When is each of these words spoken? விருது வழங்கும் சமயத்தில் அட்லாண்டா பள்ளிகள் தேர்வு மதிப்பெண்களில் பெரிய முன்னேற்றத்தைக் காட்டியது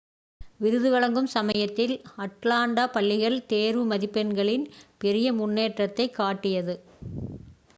விருது 0.59 0.91
வழங்கும் 0.91 1.27
சமயத்தில் 1.27 1.93
அட்லாண்டா 2.17 2.85
பள்ளிகள் 2.91 3.45
தேர்வு 3.45 3.85
மதிப்பெண்களில் 3.85 4.65
பெரிய 4.97 5.33
முன்னேற்றத்தைக் 5.33 6.13
காட்டியது 6.13 6.75